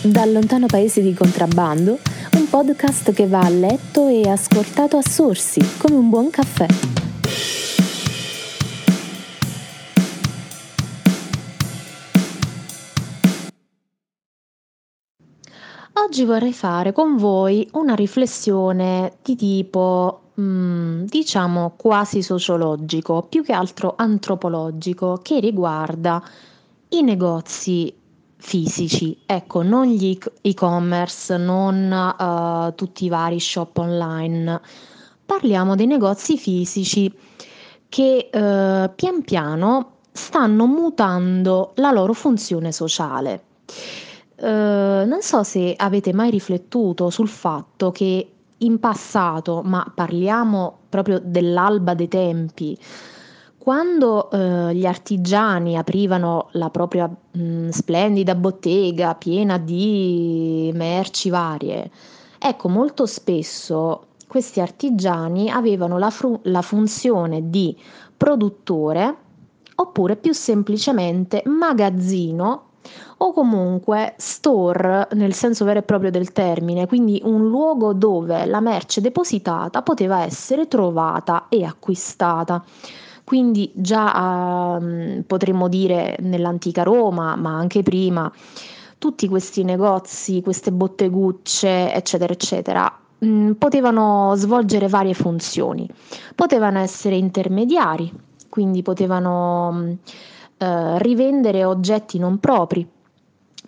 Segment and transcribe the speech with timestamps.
[0.00, 1.98] Dal lontano paese di contrabbando,
[2.34, 6.66] un podcast che va a letto e ascoltato a sorsi, come un buon caffè.
[15.94, 23.52] Oggi vorrei fare con voi una riflessione di tipo, mm, diciamo, quasi sociologico, più che
[23.52, 26.22] altro antropologico, che riguarda
[26.90, 27.92] i negozi
[28.38, 34.60] fisici, ecco, non gli e-commerce, non uh, tutti i vari shop online.
[35.26, 37.12] Parliamo dei negozi fisici
[37.88, 43.42] che uh, pian piano stanno mutando la loro funzione sociale.
[44.36, 51.20] Uh, non so se avete mai riflettuto sul fatto che in passato, ma parliamo proprio
[51.22, 52.78] dell'alba dei tempi,
[53.68, 61.90] quando eh, gli artigiani aprivano la propria mh, splendida bottega piena di merci varie,
[62.38, 67.76] ecco, molto spesso questi artigiani avevano la, fru- la funzione di
[68.16, 69.16] produttore
[69.74, 72.68] oppure più semplicemente magazzino
[73.18, 78.60] o comunque store nel senso vero e proprio del termine, quindi un luogo dove la
[78.60, 82.64] merce depositata poteva essere trovata e acquistata.
[83.28, 88.32] Quindi già uh, potremmo dire nell'antica Roma, ma anche prima,
[88.96, 95.86] tutti questi negozi, queste bottegucce, eccetera, eccetera, mh, mm, potevano svolgere varie funzioni.
[96.34, 98.10] Potevano essere intermediari,
[98.48, 99.98] quindi potevano mh,
[100.64, 102.88] uh, rivendere oggetti non propri,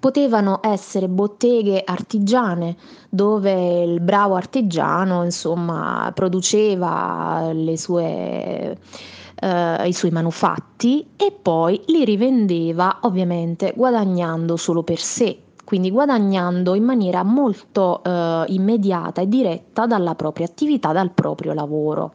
[0.00, 2.74] potevano essere botteghe artigiane
[3.08, 8.78] dove il bravo artigiano insomma produceva le sue
[9.44, 16.74] eh, i suoi manufatti e poi li rivendeva ovviamente guadagnando solo per sé, quindi guadagnando
[16.74, 22.14] in maniera molto eh, immediata e diretta dalla propria attività, dal proprio lavoro.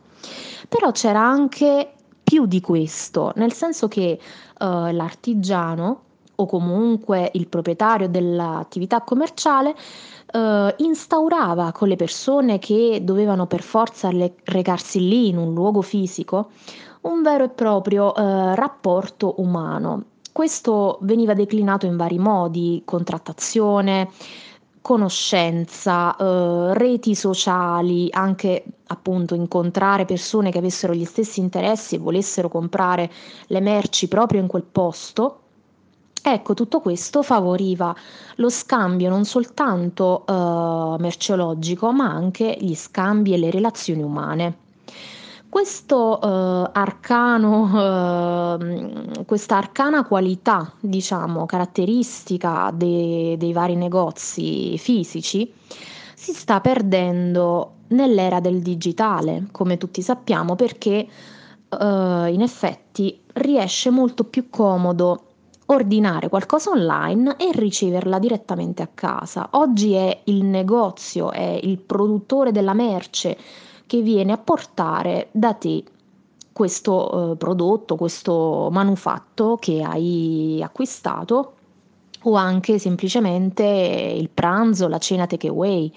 [0.68, 1.94] Però c'era anche
[2.24, 4.20] più di questo, nel senso che eh,
[4.58, 6.02] l'artigiano
[6.36, 9.76] o comunque il proprietario dell'attività commerciale
[10.32, 15.82] eh, instaurava con le persone che dovevano per forza le- recarsi lì in un luogo
[15.82, 16.50] fisico
[17.02, 20.04] un vero e proprio eh, rapporto umano.
[20.32, 24.10] Questo veniva declinato in vari modi, contrattazione,
[24.82, 32.50] conoscenza, eh, reti sociali, anche appunto incontrare persone che avessero gli stessi interessi e volessero
[32.50, 33.12] comprare
[33.48, 35.42] le merci proprio in quel posto.
[36.22, 37.96] Ecco, tutto questo favoriva
[38.36, 44.58] lo scambio non soltanto eh, merceologico, ma anche gli scambi e le relazioni umane.
[45.50, 55.52] Questo eh, arcano, eh, questa arcana qualità, diciamo, caratteristica de- dei vari negozi fisici,
[56.14, 61.08] si sta perdendo nell'era del digitale, come tutti sappiamo, perché eh,
[62.32, 65.24] in effetti riesce molto più comodo
[65.66, 69.50] ordinare qualcosa online e riceverla direttamente a casa.
[69.54, 73.38] Oggi è il negozio, è il produttore della merce
[73.90, 75.84] che viene a portare da te
[76.54, 81.54] questo eh, prodotto, questo manufatto che hai acquistato
[82.22, 85.92] o anche semplicemente il pranzo, la cena takeaway.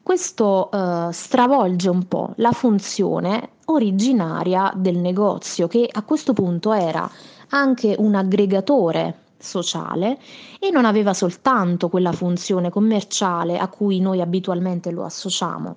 [0.00, 7.10] Questo eh, stravolge un po' la funzione originaria del negozio che a questo punto era
[7.48, 10.18] anche un aggregatore sociale
[10.58, 15.76] e non aveva soltanto quella funzione commerciale a cui noi abitualmente lo associamo.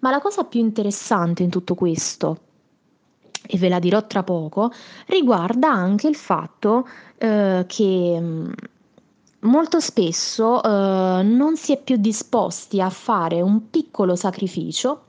[0.00, 2.38] Ma la cosa più interessante in tutto questo,
[3.46, 4.70] e ve la dirò tra poco,
[5.06, 6.86] riguarda anche il fatto
[7.18, 8.52] eh, che mm,
[9.40, 15.04] molto spesso eh, non si è più disposti a fare un piccolo sacrificio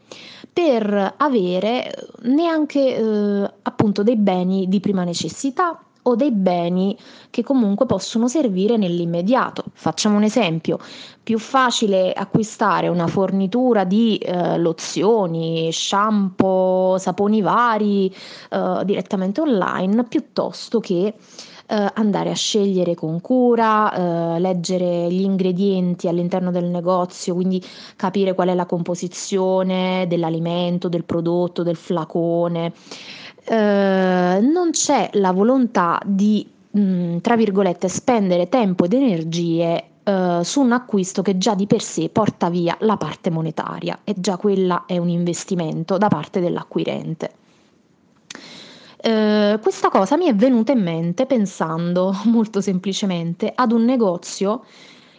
[0.51, 6.97] per avere neanche eh, appunto dei beni di prima necessità o dei beni
[7.29, 9.65] che comunque possono servire nell'immediato.
[9.73, 10.79] Facciamo un esempio,
[11.21, 18.13] più facile acquistare una fornitura di eh, lozioni, shampoo, saponi vari
[18.49, 21.13] eh, direttamente online piuttosto che
[21.69, 27.61] Uh, andare a scegliere con cura, uh, leggere gli ingredienti all'interno del negozio, quindi
[27.97, 32.71] capire qual è la composizione dell'alimento, del prodotto, del flacone.
[33.49, 40.39] Eh, non c'è la volontà di, mh, mm, tra virgolette, spendere tempo ed energie eh,
[40.43, 44.35] su un acquisto che già di per sé porta via la parte monetaria e già
[44.35, 47.31] quella è un investimento da parte dell'acquirente.
[48.97, 54.63] Uh, questa cosa mi è venuta in mente pensando molto semplicemente ad un negozio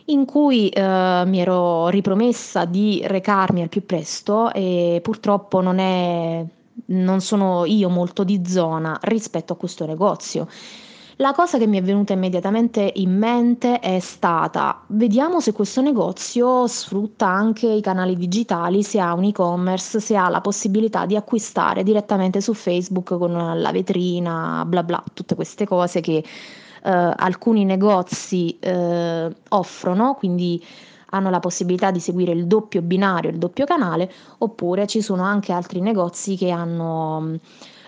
[0.06, 6.44] in cui, uhm, mi ero ripromessa di recarmi al più presto e purtroppo non è
[6.86, 10.46] non sono io molto di zona rispetto a questo negozio.
[11.20, 16.66] La cosa che mi è venuta immediatamente in mente è stata: vediamo se questo negozio
[16.68, 21.82] sfrutta anche i canali digitali, se ha un e-commerce, se ha la possibilità di acquistare
[21.82, 26.22] direttamente su Facebook con la vetrina, bla bla, tutte queste cose che,
[26.84, 30.62] uhm, alcuni negozi, uhm, offrono, quindi
[31.10, 35.52] hanno la possibilità di seguire il doppio binario, il doppio canale, oppure ci sono anche
[35.52, 37.38] altri negozi che hanno,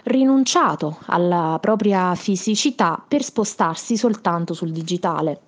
[0.05, 5.41] rinunciato alla propria fisicità per spostarsi soltanto sul digitale.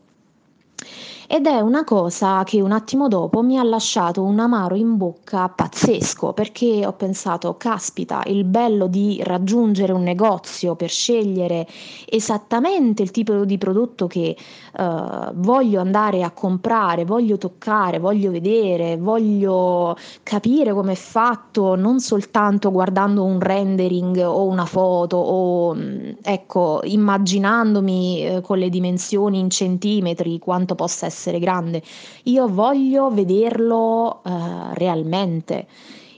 [1.28, 5.48] Ed è una cosa che un attimo dopo mi ha lasciato un amaro in bocca
[5.48, 11.66] pazzesco, perché ho pensato: "Caspita, il bello di raggiungere un negozio per scegliere
[12.08, 14.36] esattamente il tipo di prodotto che,
[14.78, 22.00] uhm, voglio andare a comprare, voglio toccare, voglio vedere, voglio capire come è fatto, non
[22.00, 29.38] soltanto guardando un rendering o una foto o, mhmm, ecco, immaginandomi, uhm, con le dimensioni
[29.38, 31.82] in centimetri quanto possa essere grande.
[32.24, 35.66] Io voglio vederlo, uhm, realmente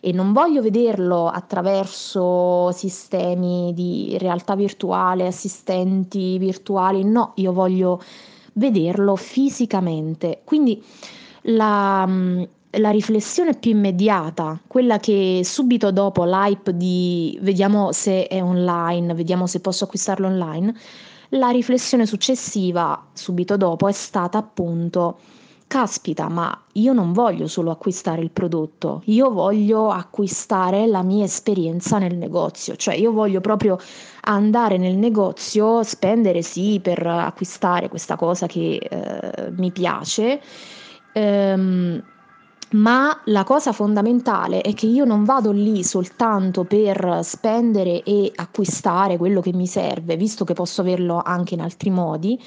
[0.00, 8.02] e non voglio vederlo attraverso sistemi di realtà virtuale, assistenti virtuali, no, io voglio
[8.54, 10.42] vederlo fisicamente.
[10.44, 10.82] Quindi
[11.42, 12.46] la mhmm,
[12.78, 19.46] la riflessione più immediata, quella che subito dopo l'hype di vediamo se è online, vediamo
[19.46, 20.74] se posso acquistarlo online,
[21.30, 25.18] la riflessione successiva, subito dopo, è stata appunto:
[25.66, 31.98] "Caspita, ma io non voglio solo acquistare il prodotto, io voglio acquistare la mia esperienza
[31.98, 33.78] nel negozio." Cioè io voglio proprio
[34.22, 40.40] andare nel negozio, spendere sì per acquistare questa cosa che, uhm, mi piace,
[41.14, 42.02] uhm,
[42.74, 49.16] ma la cosa fondamentale è che io non vado lì soltanto per spendere e acquistare
[49.16, 52.38] quello che mi serve, visto che posso averlo anche in altri modi,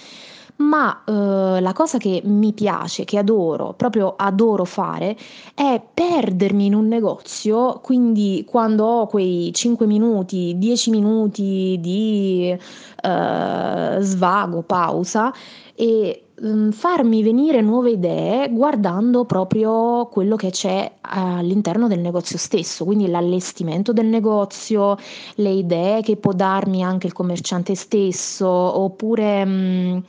[0.57, 5.15] ma, uhm, la cosa che mi piace, che adoro, proprio adoro fare,
[5.53, 12.57] è perdermi in un negozio, quindi quando ho quei 5 minuti, 10 minuti di,
[13.03, 15.31] uhm, svago, pausa
[15.79, 22.83] e, uhm, farmi venire nuove idee guardando proprio quello che c'è all'interno del negozio stesso,
[22.83, 24.97] quindi l'allestimento del negozio,
[25.35, 30.03] le idee che può darmi anche il commerciante stesso, oppure, mhmm,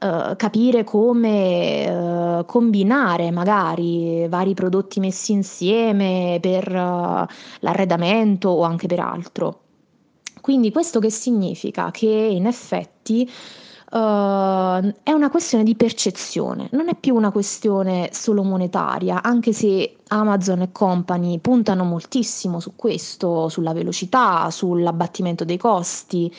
[0.00, 8.98] uhm, capire come, uhm, combinare magari vari prodotti messi insieme per l'arredamento o anche per
[8.98, 9.60] altro.
[10.40, 11.90] Quindi questo che significa?
[11.92, 13.30] Che in effetti,
[13.94, 19.98] uhm, è una questione di percezione, non è più una questione solo monetaria, anche se
[20.08, 26.32] Amazon e company puntano moltissimo su questo, sulla velocità, sull'abbattimento dei costi.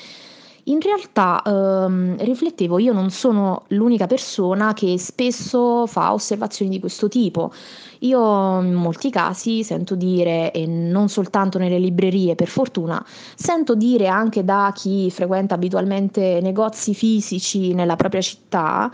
[0.68, 7.08] In realtà, uhm, riflettevo, io non sono l'unica persona che spesso fa osservazioni di questo
[7.08, 7.52] tipo.
[8.00, 13.04] Io in molti casi sento dire, e non soltanto nelle librerie per fortuna,
[13.36, 18.92] sento dire anche da chi frequenta abitualmente negozi fisici nella propria città,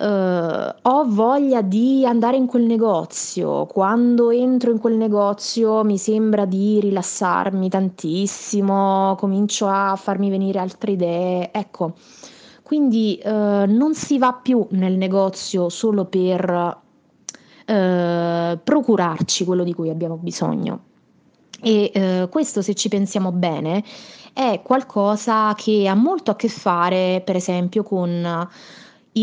[0.00, 6.44] uhm: "Ho voglia di andare in quel negozio, quando entro in quel negozio mi sembra
[6.44, 11.94] di rilassarmi tantissimo, comincio a farmi venire altre idee." Ecco,
[12.62, 16.76] quindi, uhm, non si va più nel negozio solo per,
[17.66, 20.80] uhm, procurarci quello di cui abbiamo bisogno.
[21.62, 23.82] E, uhm, questo se ci pensiamo bene
[24.32, 28.48] è qualcosa che ha molto a che fare, per esempio, con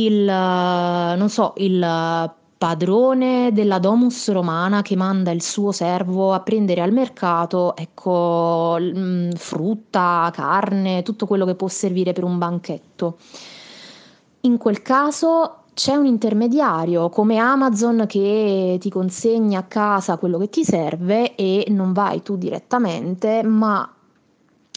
[0.03, 6.81] il non so, il padrone della domus romana che manda il suo servo a prendere
[6.81, 13.17] al mercato, ecco, mhmm, frutta, carne, tutto quello che può servire per un banchetto.
[14.41, 20.49] In quel caso c'è un intermediario come Amazon che ti consegna a casa quello che
[20.49, 23.87] ti serve e non vai tu direttamente, ma,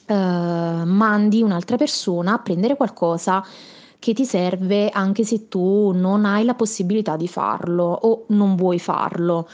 [0.08, 3.44] uhm, mandi un'altra persona a prendere qualcosa
[3.98, 8.78] che ti serve anche se tu non hai la possibilità di farlo o non vuoi
[8.78, 9.48] farlo.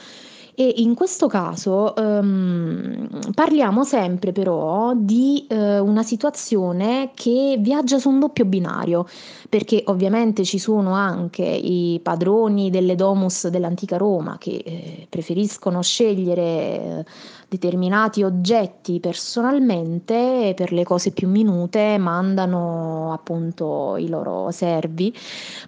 [0.56, 8.08] E in questo caso ehm, parliamo sempre però di eh, una situazione che viaggia su
[8.08, 9.04] un doppio binario,
[9.48, 16.42] perché ovviamente ci sono anche i padroni delle domus dell'antica Roma che eh, preferiscono scegliere
[16.42, 17.04] eh,
[17.48, 25.12] determinati oggetti personalmente per le cose più minute mandano appunto i loro servi,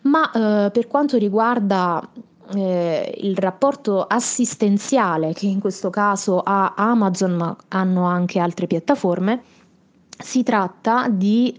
[0.03, 2.09] ma eh, per quanto riguarda
[2.55, 9.43] eh, il rapporto assistenziale che in questo caso ha Amazon, ma hanno anche altre piattaforme,
[10.19, 11.59] si tratta di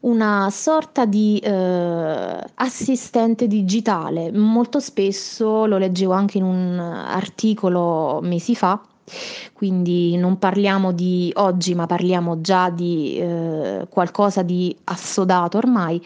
[0.00, 4.32] una sorta di eh, assistente digitale.
[4.32, 8.80] Molto spesso lo leggevo anche in un articolo mesi fa.
[9.52, 16.00] Quindi non parliamo di oggi, ma parliamo già di eh, qualcosa di assodato ormai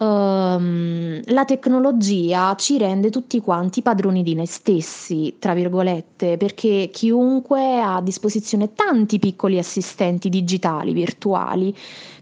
[0.00, 7.80] ehm, la tecnologia ci rende tutti quanti padroni di noi stessi, tra virgolette, perché chiunque
[7.80, 11.74] ha a disposizione tanti piccoli assistenti digitali, virtuali,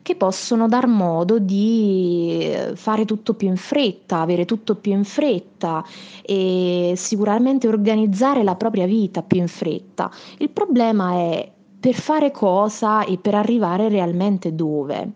[0.02, 5.04] che possono dar modo di eh, fare tutto più in fretta, avere tutto più in
[5.04, 5.85] fretta
[6.23, 10.11] e sicuramente organizzare la propria vita più in fretta.
[10.38, 15.12] Il problema è per fare cosa e per arrivare realmente dove.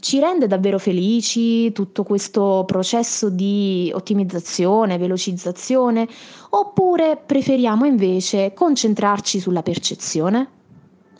[0.00, 6.08] Ci rende davvero felici tutto questo processo di ottimizzazione, velocizzazione,
[6.50, 10.48] oppure preferiamo invece concentrarci sulla percezione?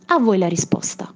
[0.07, 1.13] A voi la risposta.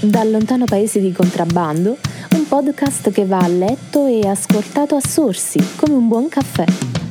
[0.00, 1.96] Dal lontano paese di contrabbando,
[2.32, 7.03] un podcast che va a letto e ascoltato a sorsi, come un buon caffè.